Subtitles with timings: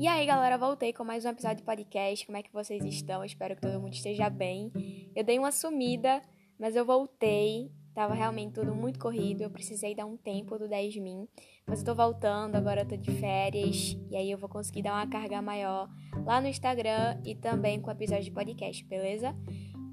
[0.00, 2.24] E aí, galera, voltei com mais um episódio de podcast.
[2.24, 3.24] Como é que vocês estão?
[3.24, 4.70] Espero que todo mundo esteja bem.
[5.12, 6.22] Eu dei uma sumida,
[6.56, 7.72] mas eu voltei.
[7.92, 9.42] Tava realmente tudo muito corrido.
[9.42, 11.26] Eu precisei dar um tempo do 10 de mim.
[11.66, 13.98] Mas eu tô voltando, agora eu tô de férias.
[14.08, 15.88] E aí eu vou conseguir dar uma carga maior
[16.24, 19.34] lá no Instagram e também com o episódio de podcast, beleza?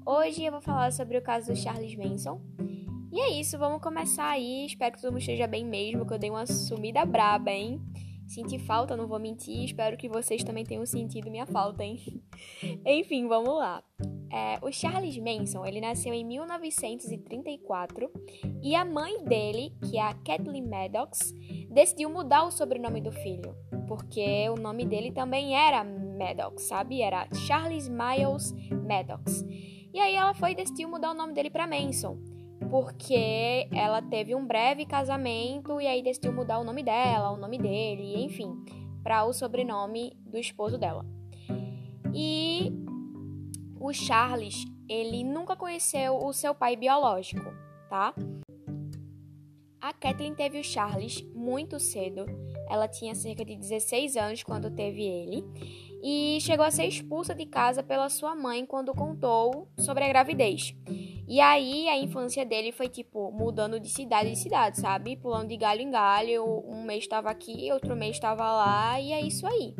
[0.06, 2.40] Hoje eu vou falar sobre o caso do Charles Manson.
[3.10, 4.66] E é isso, vamos começar aí.
[4.66, 7.80] Espero que todo mundo esteja bem mesmo, que eu dei uma sumida braba, hein?
[8.26, 9.64] Senti falta, não vou mentir.
[9.64, 12.00] Espero que vocês também tenham sentido minha falta, hein?
[12.84, 13.82] Enfim, vamos lá.
[14.32, 18.10] É, o Charles Manson, ele nasceu em 1934
[18.62, 21.32] e a mãe dele, que é a Kathleen Maddox,
[21.70, 23.54] decidiu mudar o sobrenome do filho,
[23.86, 27.00] porque o nome dele também era Maddox, sabe?
[27.00, 28.52] Era Charles Miles
[28.86, 29.44] Maddox.
[29.94, 32.35] E aí ela foi e decidiu mudar o nome dele para Manson
[32.76, 37.56] porque ela teve um breve casamento e aí decidiu mudar o nome dela, o nome
[37.56, 38.54] dele, enfim,
[39.02, 41.06] para o sobrenome do esposo dela.
[42.12, 42.70] E
[43.80, 47.50] o Charles, ele nunca conheceu o seu pai biológico,
[47.88, 48.12] tá?
[49.80, 52.26] A Kathleen teve o Charles muito cedo.
[52.68, 55.42] Ela tinha cerca de 16 anos quando teve ele
[56.02, 60.74] e chegou a ser expulsa de casa pela sua mãe quando contou sobre a gravidez.
[61.28, 65.16] E aí a infância dele foi tipo mudando de cidade em cidade, sabe?
[65.16, 69.20] Pulando de galho em galho, um mês estava aqui, outro mês estava lá, e é
[69.20, 69.74] isso aí.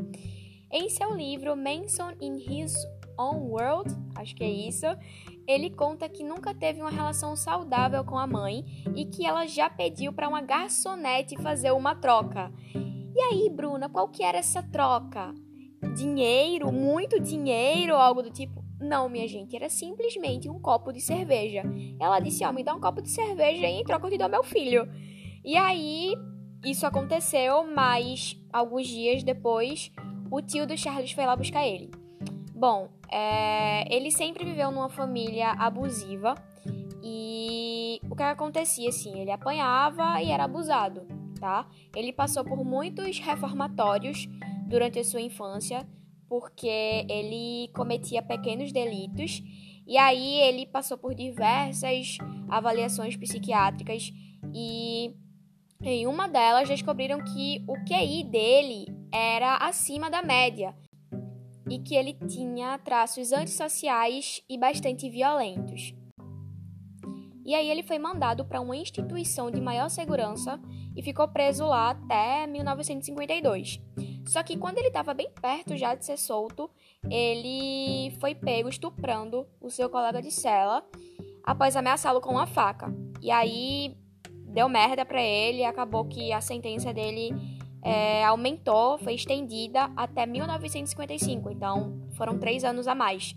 [0.73, 2.75] Em seu livro Manson in His
[3.17, 4.87] Own World, acho que é isso,
[5.47, 8.65] ele conta que nunca teve uma relação saudável com a mãe
[8.97, 12.53] e que ela já pediu para uma garçonete fazer uma troca.
[13.15, 15.33] E aí, Bruna, qual que era essa troca?
[15.97, 18.66] Dinheiro, muito dinheiro, algo do tipo?
[18.81, 21.63] Não, minha gente, era simplesmente um copo de cerveja.
[21.99, 24.19] Ela disse: Ó, oh, me dá um copo de cerveja e em troca eu te
[24.19, 24.89] dou meu filho.
[25.45, 26.15] E aí,
[26.65, 29.91] isso aconteceu, mas alguns dias depois,
[30.31, 31.91] o tio do Charles foi lá buscar ele.
[32.55, 36.35] Bom, é, ele sempre viveu numa família abusiva
[37.03, 41.07] e o que acontecia assim, ele apanhava e era abusado,
[41.39, 41.69] tá?
[41.95, 44.27] Ele passou por muitos reformatórios
[44.67, 45.87] durante a sua infância
[46.29, 49.43] porque ele cometia pequenos delitos
[49.87, 54.13] e aí ele passou por diversas avaliações psiquiátricas
[54.53, 55.15] e
[55.83, 60.75] em uma delas descobriram que o QI dele era acima da média
[61.71, 65.95] e que ele tinha traços antissociais e bastante violentos.
[67.45, 70.61] E aí ele foi mandado para uma instituição de maior segurança
[70.97, 73.81] e ficou preso lá até 1952.
[74.27, 76.69] Só que quando ele estava bem perto já de ser solto,
[77.09, 80.85] ele foi pego estuprando o seu colega de cela
[81.45, 82.93] após ameaçá-lo com uma faca.
[83.23, 83.97] E aí
[84.49, 87.33] deu merda para ele acabou que a sentença dele
[87.83, 91.51] é, aumentou, foi estendida até 1955.
[91.51, 93.37] Então foram três anos a mais.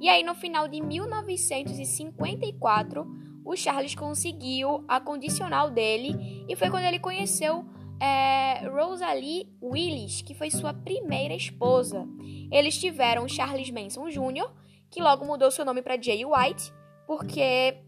[0.00, 3.06] E aí no final de 1954,
[3.44, 7.64] o Charles conseguiu a condicional dele e foi quando ele conheceu
[8.00, 12.06] é, Rosalie Willis, que foi sua primeira esposa.
[12.50, 14.50] Eles tiveram Charles Manson Jr.,
[14.90, 16.72] que logo mudou seu nome para Jay White,
[17.06, 17.78] porque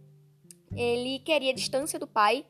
[0.74, 2.44] ele queria distância do pai,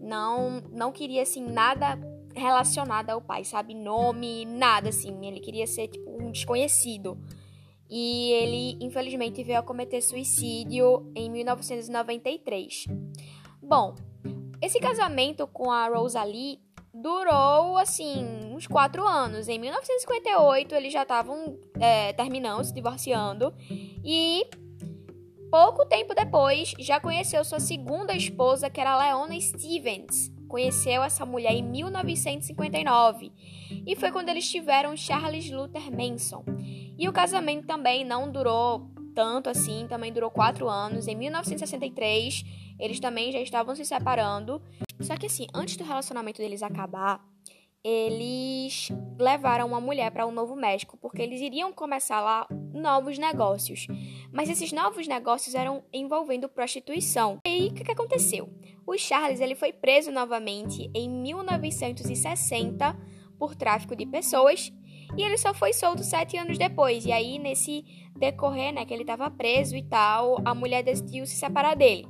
[0.00, 1.98] não não queria assim nada
[2.34, 3.74] relacionado ao pai, sabe?
[3.74, 5.26] Nome, nada assim.
[5.26, 7.18] Ele queria ser tipo um desconhecido.
[7.90, 12.86] E ele, infelizmente, veio a cometer suicídio em 1993.
[13.62, 13.94] Bom,
[14.60, 16.60] esse casamento com a Rosalie
[16.92, 19.48] durou, assim, uns quatro anos.
[19.48, 23.54] Em 1958, eles já estavam é, terminando, se divorciando.
[24.04, 24.44] E
[25.50, 30.32] pouco tempo depois, já conheceu sua segunda esposa, que era Leona Stevens.
[30.48, 33.30] Conheceu essa mulher em 1959.
[33.86, 36.42] E foi quando eles tiveram Charles Luther Manson.
[36.98, 41.06] E o casamento também não durou tanto assim, também durou quatro anos.
[41.06, 42.44] Em 1963,
[42.78, 44.62] eles também já estavam se separando.
[45.00, 47.24] Só que assim, antes do relacionamento deles acabar,
[47.82, 53.86] eles levaram uma mulher para um novo México, porque eles iriam começar lá novos negócios.
[54.32, 57.38] Mas esses novos negócios eram envolvendo prostituição.
[57.46, 58.52] E aí, o que, que aconteceu?
[58.86, 62.96] O Charles ele foi preso novamente em 1960
[63.38, 64.72] por tráfico de pessoas
[65.16, 67.06] e ele só foi solto sete anos depois.
[67.06, 67.84] E aí, nesse
[68.16, 72.06] decorrer, né, que ele estava preso e tal, a mulher decidiu se separar dele.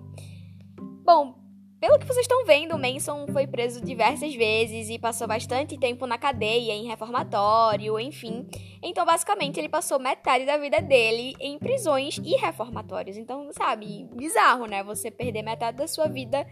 [1.08, 1.32] Bom,
[1.80, 6.06] pelo que vocês estão vendo, o Manson foi preso diversas vezes e passou bastante tempo
[6.06, 8.46] na cadeia, em reformatório, enfim.
[8.82, 13.16] Então, basicamente, ele passou metade da vida dele em prisões e reformatórios.
[13.16, 14.84] Então, sabe, bizarro, né?
[14.84, 16.46] Você perder metade da sua vida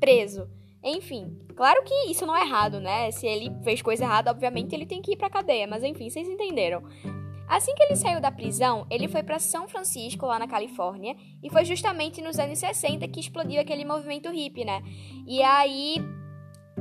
[0.00, 0.50] preso.
[0.82, 3.08] Enfim, claro que isso não é errado, né?
[3.12, 6.28] Se ele fez coisa errada, obviamente ele tem que ir pra cadeia, mas enfim, vocês
[6.28, 6.82] entenderam.
[7.48, 11.50] Assim que ele saiu da prisão, ele foi para São Francisco, lá na Califórnia, e
[11.50, 14.82] foi justamente nos anos 60 que explodiu aquele movimento hippie, né?
[15.26, 15.96] E aí,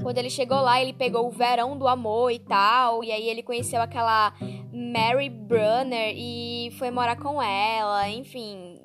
[0.02, 3.44] quando ele chegou lá, ele pegou o verão do amor e tal, e aí ele
[3.44, 4.34] conheceu aquela
[4.72, 8.80] Mary Brunner e foi morar com ela, enfim,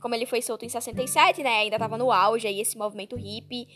[0.00, 1.60] como ele foi solto em 67, né?
[1.60, 3.66] Ainda tava no auge aí esse movimento hippie.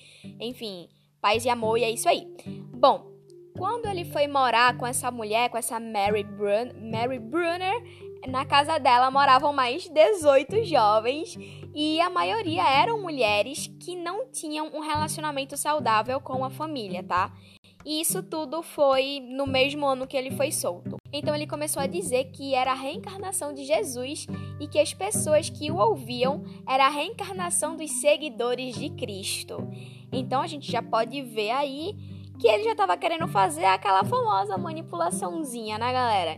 [0.40, 0.88] Enfim,
[1.20, 2.26] paz e amor, e é isso aí.
[2.74, 3.13] Bom,
[3.56, 7.82] quando ele foi morar com essa mulher, com essa Mary, Brun Mary Brunner,
[8.28, 11.36] na casa dela moravam mais 18 jovens
[11.74, 17.32] e a maioria eram mulheres que não tinham um relacionamento saudável com a família, tá?
[17.84, 20.96] E isso tudo foi no mesmo ano que ele foi solto.
[21.12, 24.26] Então ele começou a dizer que era a reencarnação de Jesus
[24.58, 29.68] e que as pessoas que o ouviam era a reencarnação dos seguidores de Cristo.
[30.10, 31.94] Então a gente já pode ver aí
[32.38, 36.36] que ele já estava querendo fazer aquela famosa manipulaçãozinha, né, galera?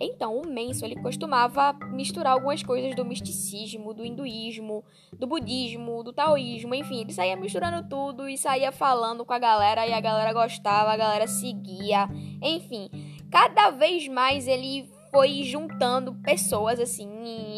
[0.00, 4.82] Então, o Manson ele costumava misturar algumas coisas do misticismo, do hinduísmo,
[5.12, 9.86] do budismo, do taoísmo, enfim, ele saía misturando tudo e saía falando com a galera
[9.86, 12.08] e a galera gostava, a galera seguia,
[12.42, 12.88] enfim,
[13.30, 17.08] cada vez mais ele foi juntando pessoas assim,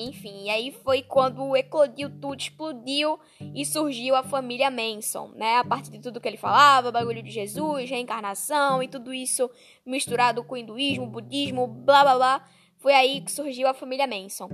[0.08, 0.44] enfim.
[0.44, 3.18] E aí foi quando eclodiu tudo, explodiu
[3.54, 5.58] e surgiu a família Manson, né?
[5.58, 9.50] A partir de tudo que ele falava, bagulho de Jesus, reencarnação e tudo isso
[9.84, 12.48] misturado com hinduísmo, budismo, blá blá blá.
[12.78, 14.48] Foi aí que surgiu a família Manson.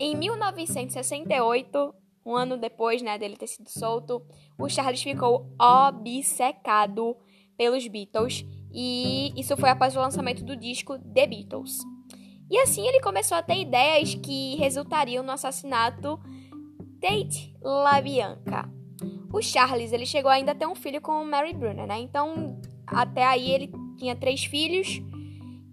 [0.00, 1.94] Em 1968,
[2.24, 4.22] um ano depois, né, dele ter sido solto,
[4.58, 7.16] o Charles ficou obcecado
[7.56, 11.78] pelos Beatles e isso foi após o lançamento do disco The Beatles.
[12.50, 16.20] E assim ele começou a ter ideias que resultariam no assassinato
[17.00, 18.70] Tate LaBianca.
[19.32, 21.98] O Charles, ele chegou ainda a ter um filho com Mary Brunner, né?
[21.98, 25.00] Então, até aí ele tinha três filhos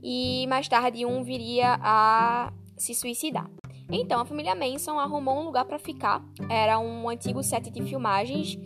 [0.01, 3.49] e mais tarde um viria a se suicidar.
[3.91, 6.23] Então, a família Manson arrumou um lugar para ficar.
[6.49, 8.57] Era um antigo set de filmagens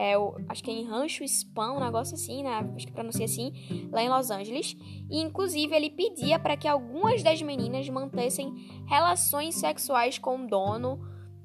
[0.00, 2.66] é, o, acho que é em Rancho Spam, um negócio assim, né?
[2.74, 3.52] Acho que pronuncia assim,
[3.92, 4.74] lá em Los Angeles.
[5.10, 8.50] E inclusive ele pedia para que algumas das meninas mantessem
[8.86, 10.98] relações sexuais com o dono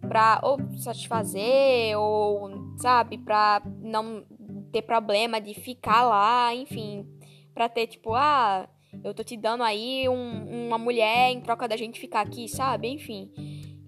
[0.07, 4.24] para ou satisfazer ou, sabe, para não
[4.72, 7.06] ter problema de ficar lá, enfim,
[7.54, 8.69] para ter tipo, ah,
[9.04, 12.88] eu tô te dando aí um, uma mulher em troca da gente ficar aqui, sabe?
[12.88, 13.30] Enfim.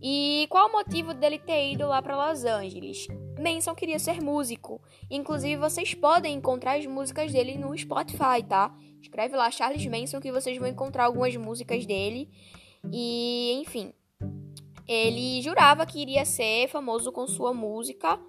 [0.01, 3.07] E qual o motivo dele ter ido lá para Los Angeles?
[3.39, 4.81] Manson queria ser músico.
[5.09, 8.73] Inclusive, vocês podem encontrar as músicas dele no Spotify, tá?
[9.01, 12.29] Escreve lá Charles Manson que vocês vão encontrar algumas músicas dele.
[12.91, 13.93] E, enfim,
[14.87, 18.19] ele jurava que iria ser famoso com sua música.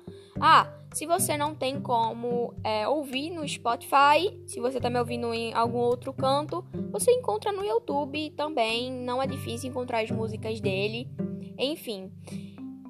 [0.41, 5.33] Ah, se você não tem como é, ouvir no Spotify, se você tá me ouvindo
[5.35, 8.93] em algum outro canto, você encontra no YouTube também.
[8.93, 11.09] Não é difícil encontrar as músicas dele.
[11.59, 12.13] Enfim,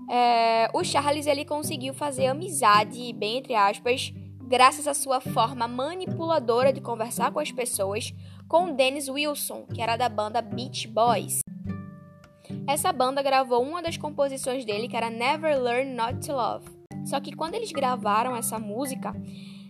[0.09, 4.13] é, o Charles ele conseguiu fazer amizade, bem entre aspas,
[4.43, 8.15] graças à sua forma manipuladora de conversar com as pessoas,
[8.49, 11.41] com Dennis Wilson, que era da banda Beach Boys.
[12.67, 16.67] Essa banda gravou uma das composições dele, que era Never Learn Not to Love.
[17.05, 19.15] Só que quando eles gravaram essa música,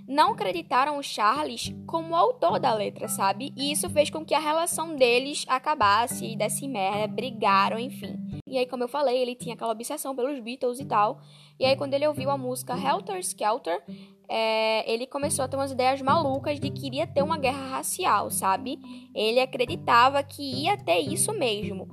[0.09, 3.53] não acreditaram o Charles como autor da letra, sabe?
[3.55, 8.17] E isso fez com que a relação deles acabasse e desse merda, brigaram, enfim.
[8.47, 11.21] E aí, como eu falei, ele tinha aquela obsessão pelos Beatles e tal.
[11.61, 13.83] E aí, quando ele ouviu a música Helter Skelter,
[14.27, 18.31] é, ele começou a ter umas ideias malucas de que iria ter uma guerra racial,
[18.31, 18.79] sabe?
[19.15, 21.87] Ele acreditava que ia ter isso mesmo.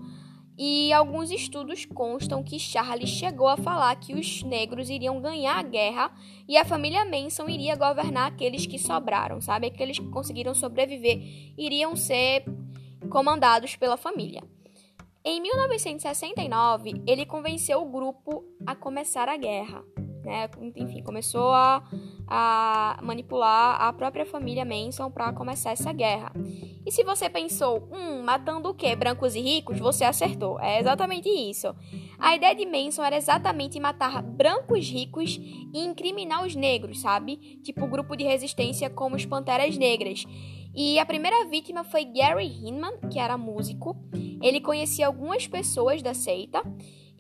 [0.57, 5.63] E alguns estudos constam que Charles chegou a falar que os negros iriam ganhar a
[5.63, 6.12] guerra
[6.47, 9.67] e a família Manson iria governar aqueles que sobraram, sabe?
[9.67, 11.21] Aqueles que conseguiram sobreviver
[11.57, 12.45] iriam ser
[13.09, 14.41] comandados pela família.
[15.27, 19.83] Em 1969, ele convenceu o grupo a começar a guerra.
[20.24, 20.50] Né?
[20.75, 21.83] Enfim, começou a,
[22.27, 26.32] a manipular a própria família Manson para começar essa guerra.
[26.86, 28.96] E se você pensou, hum, matando o quê?
[28.96, 29.79] Brancos e ricos?
[29.79, 30.60] Você acertou.
[30.60, 31.75] É exatamente isso.
[32.17, 35.39] A ideia de Manson era exatamente matar brancos ricos
[35.74, 37.38] e incriminar os negros, sabe?
[37.63, 40.25] Tipo grupo de resistência como os Panteras Negras.
[40.75, 43.96] E a primeira vítima foi Gary Hinman, que era músico.
[44.41, 46.62] Ele conhecia algumas pessoas da seita.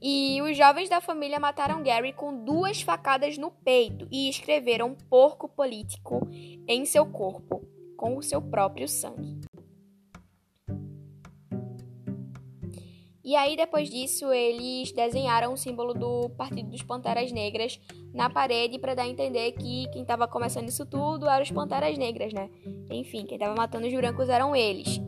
[0.07, 5.49] E os jovens da família mataram Gary com duas facadas no peito e escreveram porco
[5.49, 6.29] político
[6.67, 9.41] em seu corpo, com o seu próprio sangue.
[13.23, 17.81] E aí, depois disso, eles desenharam o símbolo do Partido dos Panteras Negras
[18.13, 21.97] na parede para dar a entender que quem estava começando isso tudo eram os Panteras
[21.97, 22.47] Negras, né?
[22.91, 24.99] Enfim, quem estava matando os brancos eram eles.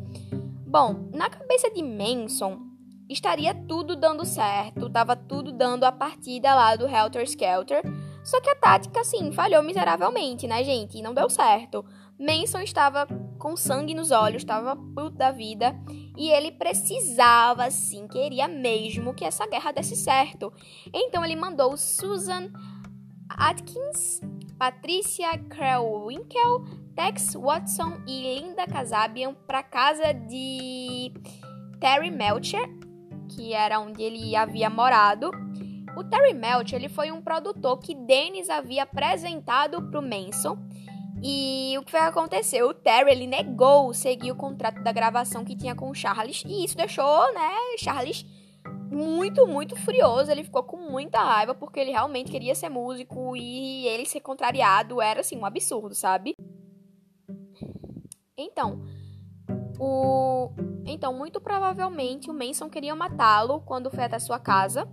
[0.66, 2.67] Bom, na cabeça de Manson,
[3.10, 7.82] estaria tudo dando certo, tava tudo dando a partida lá do Helter Skelter.
[8.24, 10.98] Só que a tática, assim, falhou miseravelmente, né, gente?
[10.98, 11.86] E não deu certo.
[12.20, 15.74] Manson estava com sangue nos olhos, estava puto da vida
[16.18, 20.52] e ele precisava, assim, queria mesmo que essa guerra desse certo.
[20.92, 22.52] Então ele mandou Susan
[23.30, 24.20] Atkins,
[24.58, 31.14] Patricia Krellwinkel, Tex Watson e Linda Kasabian para casa de
[31.80, 32.68] Terry Melcher,
[33.28, 35.32] que era onde ele havia morado.
[35.96, 40.58] O Terry Melcher ele foi um produtor que Dennis havia apresentado para o Manson
[41.24, 42.70] e o que foi que aconteceu?
[42.70, 46.64] O Terry ele negou seguir o contrato da gravação que tinha com o Charles e
[46.64, 48.26] isso deixou, né, Charles
[48.92, 50.32] muito, muito furioso.
[50.32, 55.02] Ele ficou com muita raiva porque ele realmente queria ser músico e ele ser contrariado
[55.02, 56.34] era assim um absurdo, sabe?
[58.38, 58.86] Então,
[59.80, 60.52] o
[60.86, 64.88] então muito provavelmente o Manson queria matá-lo quando foi até sua casa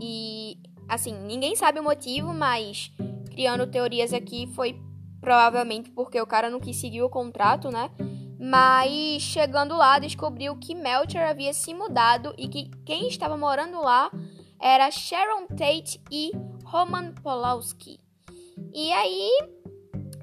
[0.00, 0.56] e
[0.88, 2.90] assim, ninguém sabe o motivo, mas
[3.30, 4.80] criando teorias aqui foi
[5.20, 7.90] provavelmente porque o cara não quis seguir o contrato, né?
[8.38, 14.10] Mas chegando lá, descobriu que Melcher havia se mudado e que quem estava morando lá
[14.58, 16.32] era Sharon Tate e
[16.64, 18.00] Roman Polowski.
[18.72, 19.30] E aí,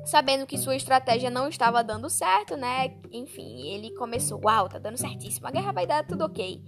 [0.07, 2.97] sabendo que sua estratégia não estava dando certo, né?
[3.11, 6.63] Enfim, ele começou, uau, tá dando certíssimo, a guerra vai dar tudo ok.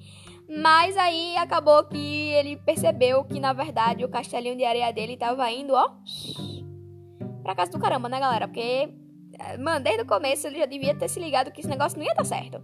[0.61, 5.49] Mas aí acabou que ele percebeu que na verdade o castelinho de areia dele estava
[5.51, 5.91] indo, ó,
[7.43, 8.47] pra casa do caramba, né, galera?
[8.47, 8.93] Porque,
[9.39, 12.05] é, mano, desde o começo ele já devia ter se ligado que esse negócio não
[12.05, 12.61] ia dar certo.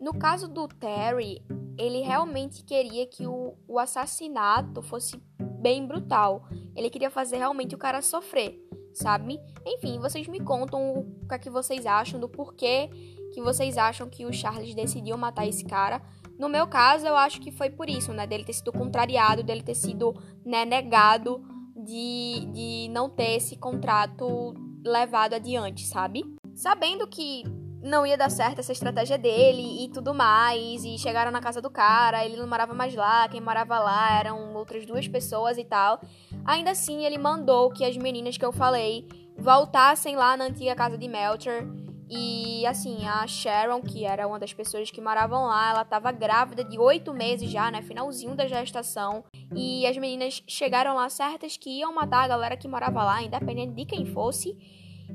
[0.00, 1.42] No caso do Terry,
[1.76, 5.20] ele realmente queria que o, o assassinato fosse
[5.60, 6.46] bem brutal.
[6.74, 8.58] Ele queria fazer realmente o cara sofrer,
[8.98, 9.40] sabe?
[9.66, 12.90] Enfim, vocês me contam o que é que vocês acham, do porquê
[13.32, 16.02] que vocês acham que o Charles decidiu matar esse cara.
[16.38, 18.26] No meu caso, eu acho que foi por isso, né?
[18.26, 20.14] Dele ter sido contrariado, dele ter sido
[20.44, 21.42] né, negado
[21.76, 26.24] de, de não ter esse contrato levado adiante, sabe?
[26.54, 27.44] Sabendo que
[27.82, 31.70] não ia dar certo essa estratégia dele e tudo mais, e chegaram na casa do
[31.70, 36.00] cara, ele não morava mais lá, quem morava lá eram outras duas pessoas e tal.
[36.44, 40.98] Ainda assim, ele mandou que as meninas que eu falei voltassem lá na antiga casa
[40.98, 41.66] de Melcher
[42.10, 46.64] e assim, a Sharon, que era uma das pessoas que moravam lá, ela tava grávida
[46.64, 47.82] de oito meses já, né?
[47.82, 49.24] Finalzinho da gestação.
[49.54, 53.74] E as meninas chegaram lá certas que iam matar a galera que morava lá, independente
[53.74, 54.56] de quem fosse.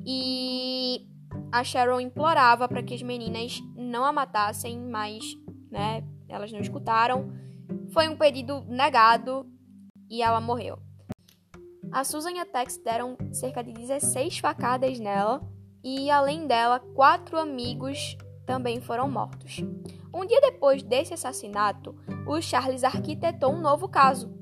[0.05, 1.07] E
[1.51, 5.23] a Sharon implorava para que as meninas não a matassem, mas,
[5.71, 7.31] né, elas não escutaram.
[7.91, 9.47] Foi um pedido negado
[10.07, 10.77] e ela morreu.
[11.93, 15.47] A Susan e a Tex deram cerca de 16 facadas nela
[15.83, 19.61] e, além dela, quatro amigos também foram mortos.
[20.11, 21.95] Um dia depois desse assassinato,
[22.27, 24.33] o Charles arquitetou um novo caso.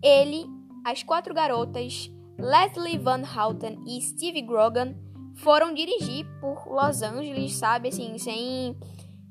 [0.00, 0.46] Ele,
[0.86, 2.08] as quatro garotas,
[2.38, 4.94] Leslie Van Houten e Steve Grogan,
[5.34, 8.78] foram dirigir por Los Angeles, sabe, assim, sem,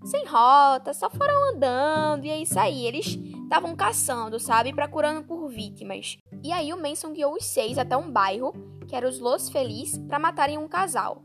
[0.04, 2.86] sem rota, só foram andando e é isso aí.
[2.86, 6.18] Eles estavam caçando, sabe, procurando por vítimas.
[6.44, 8.52] E aí o Manson guiou os seis até um bairro,
[8.88, 11.24] que era os Los Feliz, para matarem um casal.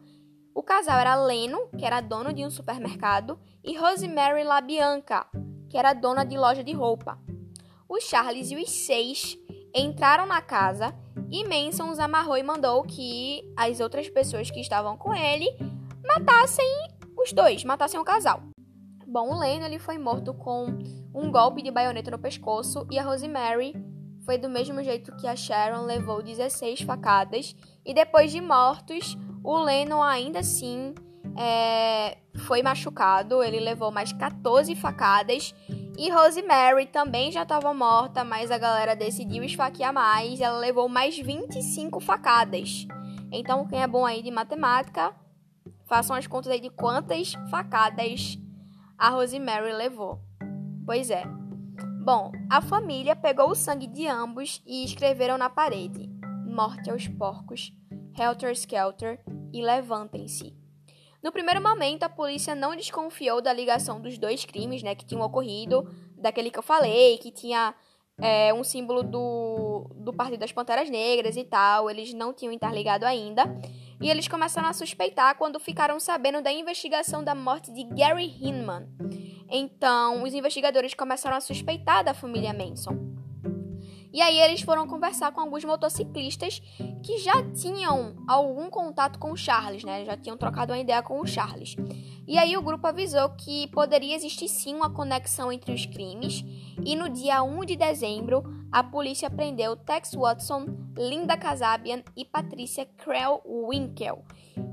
[0.55, 5.27] O casal era Leno, que era dono de um supermercado, e Rosemary LaBianca,
[5.69, 7.19] que era dona de loja de roupa.
[7.89, 9.37] O Charles e os seis
[9.75, 10.95] entraram na casa
[11.31, 15.47] e Manson os amarrou e mandou que as outras pessoas que estavam com ele
[16.07, 16.65] matassem
[17.17, 18.43] os dois, matassem o casal.
[19.07, 20.67] Bom, o Leno ele foi morto com
[21.15, 23.75] um golpe de baioneta no pescoço e a Rosemary
[24.29, 29.57] foi do mesmo jeito que a Sharon levou 16 facadas e depois de mortos o
[29.57, 30.95] Lennon ainda assim
[31.35, 35.55] é, foi machucado, ele levou mais 14 facadas.
[35.97, 40.43] E Rosemary também já estava morta, mas a galera decidiu esfaquear mais.
[40.43, 42.87] Ela levou mais 25 facadas.
[43.33, 45.15] Então, quem é bom aí de matemática,
[45.87, 48.39] façam as contas aí de quantas facadas
[48.99, 50.21] a Rosemary levou.
[50.85, 51.38] Pois é.
[52.09, 56.09] Bom, a família pegou o sangue de ambos e escreveram na parede:
[56.47, 57.71] Morte aos porcos,
[58.19, 59.23] Helter Skelter,
[59.53, 60.57] e levantem-se.
[61.23, 65.21] No primeiro momento, a polícia não desconfiou da ligação dos dois crimes, né, que tinham
[65.21, 65.87] ocorrido,
[66.17, 67.75] daquele que eu falei, que tinha
[68.19, 73.05] é, um símbolo do, do Partido das Panteras Negras e tal, eles não tinham interligado
[73.05, 73.45] ainda.
[74.00, 78.87] E eles começaram a suspeitar quando ficaram sabendo da investigação da morte de Gary Hinman.
[79.50, 83.19] Então, os investigadores começaram a suspeitar da família Manson.
[84.12, 86.62] E aí eles foram conversar com alguns motociclistas
[87.02, 90.05] que já tinham algum contato com o Charles, né?
[90.05, 91.76] Já tinham trocado uma ideia com o Charles.
[92.26, 96.45] E aí o grupo avisou que poderia existir sim uma conexão entre os crimes.
[96.85, 102.87] E no dia 1 de dezembro, a polícia prendeu Tex Watson, Linda Kasabian e Patricia
[102.97, 104.23] Krell Winkel.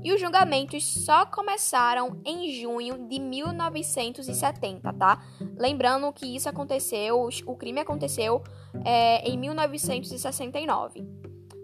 [0.02, 5.22] E os julgamentos só começaram em junho de 1970, tá?
[5.56, 8.42] Lembrando que isso aconteceu, o crime aconteceu
[8.84, 11.06] é, em 1969.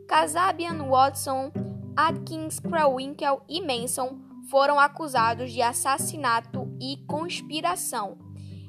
[0.08, 1.52] Kasabian, Watson,
[1.96, 4.18] Atkins, Krellwinkel e Manson
[4.50, 8.18] foram acusados de assassinato e conspiração.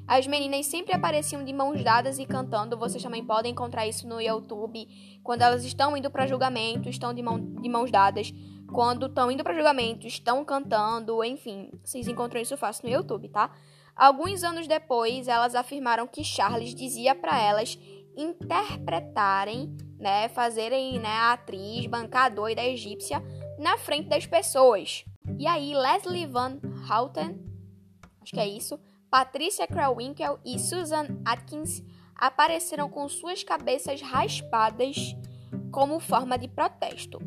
[0.06, 2.76] As meninas sempre apareciam de mãos dadas e cantando.
[2.76, 4.86] Vocês também podem encontrar isso no YouTube.
[5.22, 8.32] Quando elas estão indo para julgamento, estão de, mão, de mãos dadas.
[8.70, 11.24] Quando estão indo para julgamento, estão cantando.
[11.24, 13.50] Enfim, vocês encontram isso fácil no YouTube, tá?
[13.96, 17.78] Alguns anos depois, elas afirmaram que Charles dizia para elas
[18.16, 23.22] interpretarem, né, fazerem né, a atriz, bancar doida egípcia
[23.58, 25.04] na frente das pessoas.
[25.38, 26.58] E aí, Leslie Van
[26.90, 27.38] Houten,
[28.20, 28.78] acho que é isso,
[29.14, 31.84] Patricia Krawinkel e Susan Atkins
[32.16, 35.14] apareceram com suas cabeças raspadas
[35.70, 37.20] como forma de protesto.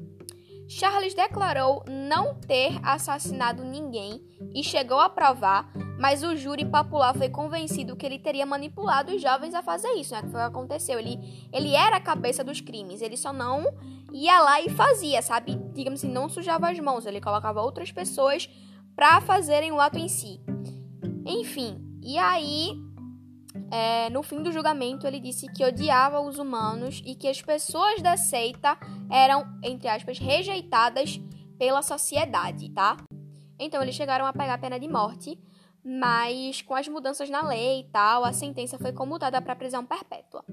[0.68, 4.22] Charles declarou não ter assassinado ninguém
[4.54, 9.22] e chegou a provar, mas o júri popular foi convencido que ele teria manipulado os
[9.22, 10.24] jovens a fazer isso, né?
[10.24, 11.00] Que foi o que aconteceu.
[11.00, 11.18] Ele,
[11.54, 13.64] ele era a cabeça dos crimes, ele só não
[14.12, 15.58] ia lá e fazia, sabe?
[15.74, 18.50] Digamos assim, não sujava as mãos, ele colocava outras pessoas
[18.94, 20.42] para fazerem o ato em si.
[21.28, 22.72] Enfim, e aí
[23.72, 28.02] é, no fim do julgamento, ele disse que odiava os humanos e que as pessoas
[28.02, 28.78] da seita
[29.10, 31.20] eram, entre aspas, rejeitadas
[31.58, 32.98] pela sociedade, tá?
[33.60, 35.40] Então, eles chegaram a pegar a pena de morte,
[35.84, 40.46] mas com as mudanças na lei e tal, a sentença foi comutada para prisão perpétua.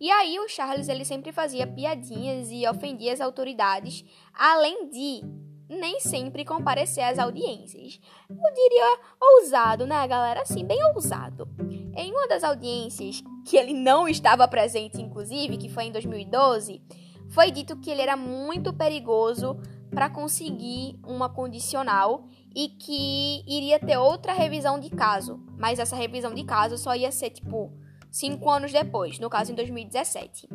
[0.00, 5.22] E aí, o Charles ele sempre fazia piadinhas e ofendia as autoridades, além de
[5.68, 8.00] nem sempre comparecer às audiências.
[8.30, 10.42] Eu diria ousado, né, galera?
[10.42, 11.48] Assim, bem ousado.
[11.96, 16.82] Em uma das audiências, que ele não estava presente, inclusive, que foi em 2012,
[17.30, 19.58] foi dito que ele era muito perigoso
[19.90, 25.40] para conseguir uma condicional e que iria ter outra revisão de caso.
[25.56, 27.72] Mas essa revisão de caso só ia ser, tipo,
[28.10, 30.48] cinco anos depois, no caso em 2017.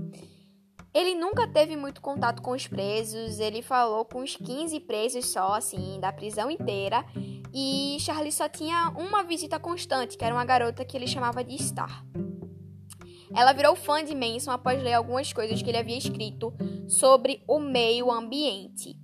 [0.93, 5.53] Ele nunca teve muito contato com os presos, ele falou com uns 15 presos só,
[5.53, 7.03] assim, da prisão inteira.
[7.51, 11.57] E Charlie só tinha uma visita constante, que era uma garota que ele chamava de
[11.61, 12.05] Star.
[13.35, 16.53] Ela virou fã de Manson após ler algumas coisas que ele havia escrito
[16.87, 18.95] sobre o meio ambiente.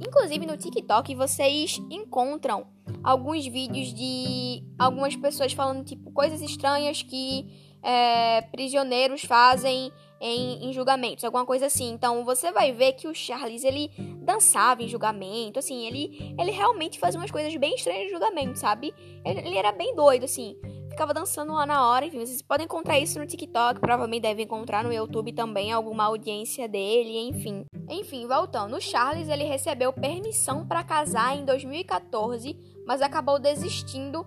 [0.00, 2.66] Inclusive no TikTok vocês encontram
[3.02, 9.92] alguns vídeos de algumas pessoas falando tipo coisas estranhas que é, prisioneiros fazem
[10.26, 11.90] em, em, julgamentos, alguma coisa assim.
[11.90, 13.90] Então você vai ver que o Charles ele
[14.22, 18.94] dançava em julgamento, assim, ele, ele realmente fazia umas coisas bem estranhas em julgamento, sabe?
[19.22, 20.56] Ele, ele era bem doido, assim.
[20.88, 24.82] Ficava dançando lá na hora, enfim, vocês podem encontrar isso no TikTok, provavelmente devem encontrar
[24.82, 27.64] no YouTube também alguma audiência dele, enfim.
[27.90, 32.56] Enfim, voltando, o Charles ele recebeu permissão para casar em 2014,
[32.86, 34.24] mas acabou desistindo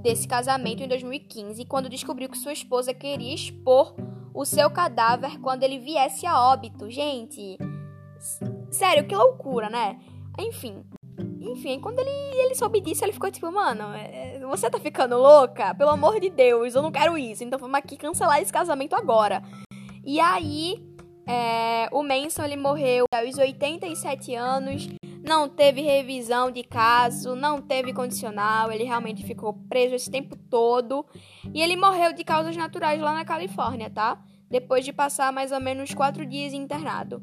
[0.00, 3.92] desse casamento em 2015, quando descobriu que sua esposa queria expor
[4.36, 6.90] o seu cadáver quando ele viesse a óbito.
[6.90, 7.56] Gente,
[8.70, 9.98] sério, que loucura, né?
[10.38, 10.84] Enfim.
[11.40, 15.74] Enfim, quando ele, ele soube disso, ele ficou tipo, mano, é, você tá ficando louca?
[15.74, 17.42] Pelo amor de Deus, eu não quero isso.
[17.42, 19.42] Então vamos aqui cancelar esse casamento agora.
[20.04, 20.84] E aí,
[21.26, 24.88] é, o Manson, ele morreu aos 87 anos
[25.26, 31.04] não teve revisão de caso, não teve condicional, ele realmente ficou preso esse tempo todo
[31.52, 34.22] e ele morreu de causas naturais lá na Califórnia, tá?
[34.48, 37.20] Depois de passar mais ou menos quatro dias internado.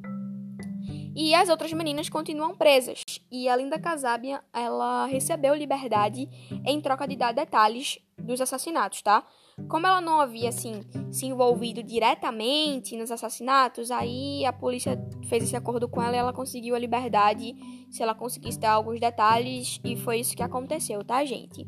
[1.16, 3.04] E as outras meninas continuam presas.
[3.32, 6.28] E a Linda Casabia, ela recebeu liberdade
[6.66, 9.24] em troca de dar detalhes dos assassinatos, tá?
[9.68, 15.56] Como ela não havia, assim, se envolvido diretamente nos assassinatos, aí a polícia fez esse
[15.56, 17.56] acordo com ela e ela conseguiu a liberdade
[17.92, 21.68] se ela conseguisse dar alguns detalhes, e foi isso que aconteceu, tá, gente?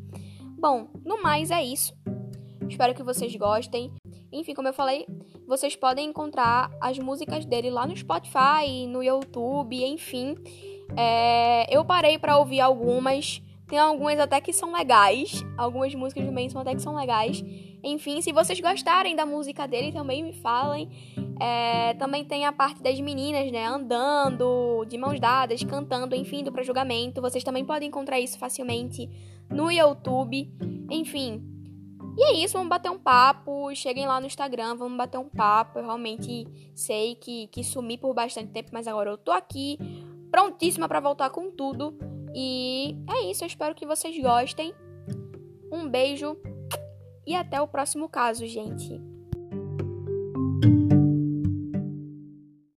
[0.58, 1.94] Bom, no mais é isso.
[2.68, 3.92] Espero que vocês gostem.
[4.32, 5.06] Enfim, como eu falei,
[5.46, 10.34] vocês podem encontrar as músicas dele lá no Spotify, no YouTube, enfim.
[10.96, 13.40] É, eu parei para ouvir algumas.
[13.68, 17.44] Tem algumas até que são legais, algumas músicas do Manson até que são legais.
[17.82, 20.88] Enfim, se vocês gostarem da música dele, também me falem.
[21.40, 23.66] É, também tem a parte das meninas, né?
[23.66, 27.20] Andando, de mãos dadas, cantando, enfim, do pré-julgamento.
[27.20, 29.10] Vocês também podem encontrar isso facilmente
[29.50, 30.48] no YouTube.
[30.90, 31.42] Enfim.
[32.16, 33.74] E é isso, vamos bater um papo.
[33.74, 35.78] Cheguem lá no Instagram, vamos bater um papo.
[35.78, 39.78] Eu realmente sei que, que sumi por bastante tempo, mas agora eu tô aqui,
[40.30, 41.98] prontíssima para voltar com tudo.
[42.38, 44.74] E é isso, eu espero que vocês gostem.
[45.72, 46.36] Um beijo
[47.26, 49.00] e até o próximo caso, gente.